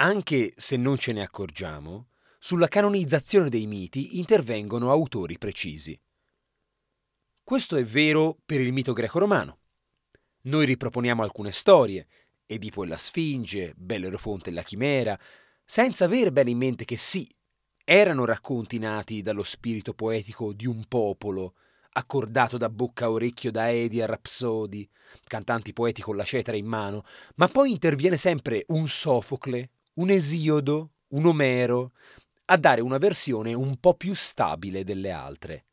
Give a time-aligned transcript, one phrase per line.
[0.00, 6.00] Anche se non ce ne accorgiamo, sulla canonizzazione dei miti intervengono autori precisi.
[7.42, 9.58] Questo è vero per il mito greco-romano.
[10.42, 12.06] Noi riproponiamo alcune storie,
[12.46, 15.18] Edipo e la Sfinge, Bellerofonte e la Chimera,
[15.64, 17.28] senza avere bene in mente che sì,
[17.82, 21.54] erano racconti nati dallo spirito poetico di un popolo,
[21.90, 24.88] accordato da bocca a orecchio da Edi a Rapsodi,
[25.24, 27.02] cantanti poeti con la cetra in mano,
[27.34, 31.92] ma poi interviene sempre un Sofocle, un Esiodo, un Omero,
[32.46, 35.66] a dare una versione un po' più stabile delle altre.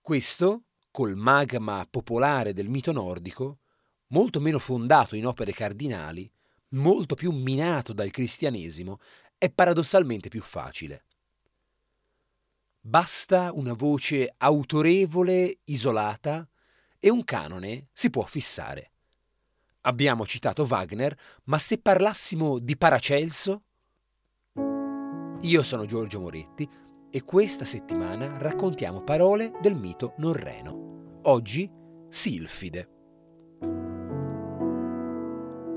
[0.00, 3.60] Questo, col magma popolare del mito nordico,
[4.08, 6.30] molto meno fondato in opere cardinali,
[6.70, 9.00] molto più minato dal cristianesimo,
[9.38, 11.04] è paradossalmente più facile.
[12.80, 16.48] Basta una voce autorevole, isolata,
[16.98, 18.92] e un canone si può fissare.
[19.86, 23.62] Abbiamo citato Wagner, ma se parlassimo di Paracelso?
[25.42, 26.68] Io sono Giorgio Moretti
[27.08, 31.20] e questa settimana raccontiamo parole del mito norreno.
[31.22, 31.70] Oggi
[32.08, 32.90] Silfide.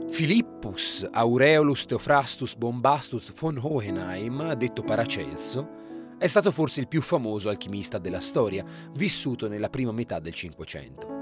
[0.10, 8.00] Philippus Aureolus Theophrastus Bombastus von Hohenheim, detto Paracelso, è stato forse il più famoso alchimista
[8.00, 11.19] della storia, vissuto nella prima metà del Cinquecento.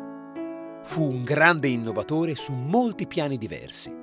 [0.88, 3.94] Fu un grande innovatore su molti piani diversi.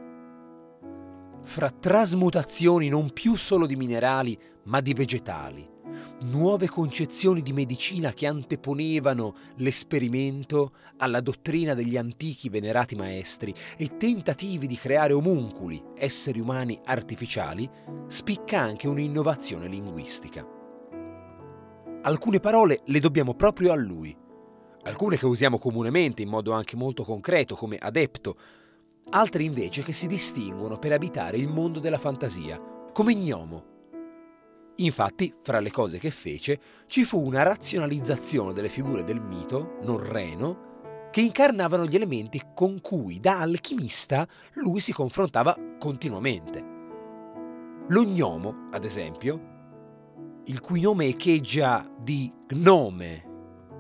[1.43, 5.67] Fra trasmutazioni non più solo di minerali, ma di vegetali,
[6.25, 14.67] nuove concezioni di medicina che anteponevano l'esperimento alla dottrina degli antichi venerati maestri e tentativi
[14.67, 17.69] di creare omunculi, esseri umani artificiali,
[18.09, 20.47] spicca anche un'innovazione linguistica.
[22.03, 24.15] Alcune parole le dobbiamo proprio a lui,
[24.85, 28.37] alcune che usiamo comunemente in modo anche molto concreto come adepto,
[29.11, 32.61] altre invece che si distinguono per abitare il mondo della fantasia,
[32.93, 33.73] come gnomo.
[34.77, 40.73] Infatti, fra le cose che fece, ci fu una razionalizzazione delle figure del mito norreno
[41.13, 46.73] che incarnavano gli elementi con cui da alchimista lui si confrontava continuamente.
[47.89, 49.53] Lo gnomo, ad esempio,
[50.47, 53.34] il cui nome echeggia di gnome,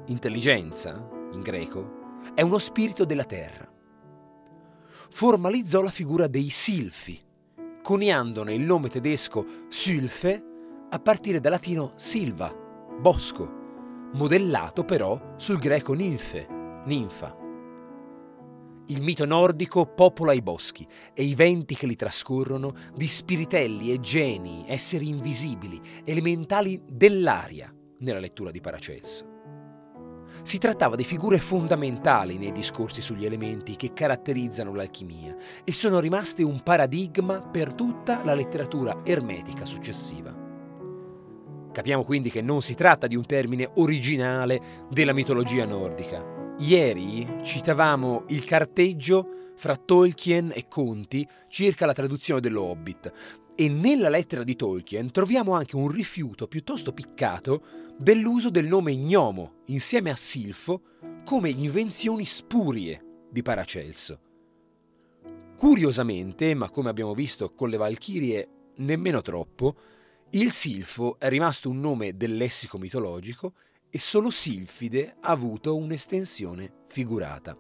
[0.06, 2.03] intelligenza in greco,
[2.34, 3.70] è uno spirito della terra.
[5.10, 7.20] Formalizzò la figura dei silfi,
[7.82, 10.42] coniandone il nome tedesco Sylphe
[10.91, 12.54] a partire dal latino silva,
[13.00, 13.62] bosco,
[14.15, 16.47] modellato però sul greco ninfe,
[16.86, 17.36] ninfa.
[18.86, 23.98] Il mito nordico popola i boschi e i venti che li trascorrono di spiritelli e
[23.98, 29.34] geni, esseri invisibili, elementali dell'aria nella lettura di Paracelso.
[30.43, 35.34] Si trattava di figure fondamentali nei discorsi sugli elementi che caratterizzano l'alchimia
[35.65, 40.34] e sono rimaste un paradigma per tutta la letteratura ermetica successiva.
[41.72, 46.25] Capiamo quindi che non si tratta di un termine originale della mitologia nordica.
[46.59, 53.12] Ieri citavamo il carteggio fra Tolkien e Conti circa la traduzione dello Hobbit
[53.56, 57.62] e nella lettera di Tolkien troviamo anche un rifiuto piuttosto piccato
[57.97, 60.82] dell'uso del nome gnomo insieme a Silfo
[61.25, 64.20] come invenzioni spurie di Paracelso.
[65.56, 69.76] Curiosamente, ma come abbiamo visto con le Valchirie nemmeno troppo,
[70.31, 73.54] il Silfo è rimasto un nome del lessico mitologico
[73.88, 77.56] e solo Silfide ha avuto un'estensione figurata.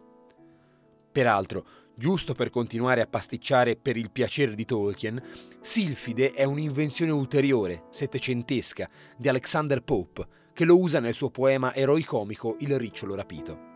[1.12, 1.64] Peraltro,
[1.96, 5.22] Giusto per continuare a pasticciare per il piacere di Tolkien,
[5.60, 12.56] Silfide è un'invenzione ulteriore, settecentesca, di Alexander Pope, che lo usa nel suo poema eroicomico
[12.58, 13.72] Il ricciolo rapito.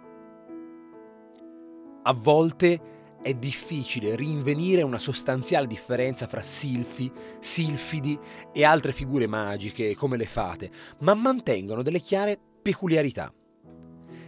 [2.03, 2.81] A volte
[3.23, 8.19] è difficile rinvenire una sostanziale differenza fra silfi, silfidi
[8.53, 13.32] e altre figure magiche come le fate, ma mantengono delle chiare peculiarità.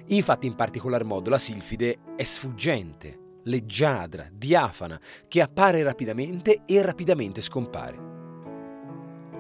[0.07, 7.41] Infatti in particolar modo la silfide è sfuggente, leggiadra, diafana, che appare rapidamente e rapidamente
[7.41, 8.09] scompare.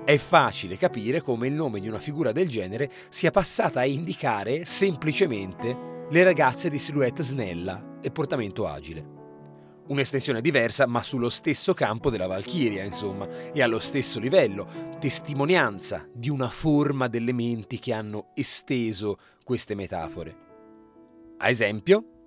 [0.05, 4.65] È facile capire come il nome di una figura del genere sia passata a indicare
[4.65, 9.19] semplicemente le ragazze di silhouette snella e portamento agile.
[9.89, 16.31] Un'estensione diversa, ma sullo stesso campo della Valchiria, insomma, e allo stesso livello, testimonianza di
[16.31, 20.37] una forma delle menti che hanno esteso queste metafore.
[21.39, 22.20] A esempio,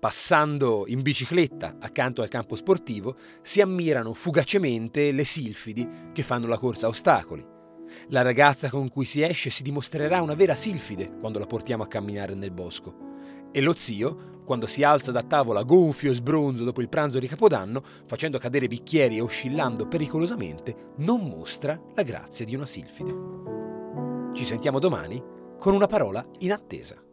[0.00, 6.58] passando in bicicletta accanto al campo sportivo, si ammirano fugacemente le silfidi che fanno la
[6.58, 7.46] corsa a ostacoli.
[8.08, 11.88] La ragazza con cui si esce si dimostrerà una vera silfide quando la portiamo a
[11.88, 13.08] camminare nel bosco.
[13.52, 17.26] E lo zio, quando si alza da tavola gonfio e sbronzo dopo il pranzo di
[17.26, 24.32] Capodanno, facendo cadere bicchieri e oscillando pericolosamente, non mostra la grazia di una silfide.
[24.32, 25.22] Ci sentiamo domani
[25.58, 27.09] con una parola in attesa.